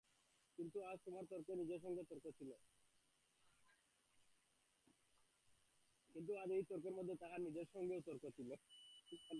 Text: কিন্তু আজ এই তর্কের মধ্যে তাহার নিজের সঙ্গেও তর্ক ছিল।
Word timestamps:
কিন্তু 0.59 0.85
আজ 0.85 0.99
এই 6.51 6.63
তর্কের 6.69 6.93
মধ্যে 6.97 7.15
তাহার 7.21 7.41
নিজের 7.41 7.65
সঙ্গেও 7.73 8.01
তর্ক 8.07 8.23
ছিল। 8.37 8.49